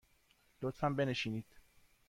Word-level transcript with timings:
لطفاً 0.61 0.89
بنشینید. 0.89 1.45